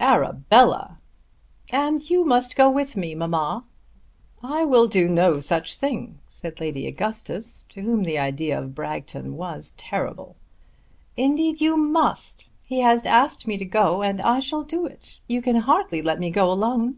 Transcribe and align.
"Arabella!" 0.00 0.96
"And 1.70 2.08
you 2.08 2.24
must 2.24 2.56
go 2.56 2.70
with 2.70 2.96
me, 2.96 3.14
mamma." 3.14 3.62
"I 4.42 4.64
will 4.64 4.86
do 4.86 5.06
no 5.06 5.38
such 5.40 5.76
thing," 5.76 6.18
said 6.30 6.60
Lady 6.60 6.86
Augustus, 6.86 7.62
to 7.68 7.82
whom 7.82 8.04
the 8.04 8.16
idea 8.18 8.58
of 8.58 8.74
Bragton 8.74 9.36
was 9.36 9.74
terrible. 9.76 10.36
"Indeed 11.18 11.60
you 11.60 11.76
must. 11.76 12.46
He 12.64 12.78
has 12.80 13.04
asked 13.04 13.46
me 13.46 13.58
to 13.58 13.66
go, 13.66 14.00
and 14.02 14.22
I 14.22 14.38
shall 14.40 14.62
do 14.62 14.86
it. 14.86 15.18
You 15.28 15.42
can 15.42 15.56
hardly 15.56 16.00
let 16.00 16.20
me 16.20 16.30
go 16.30 16.50
alone." 16.50 16.96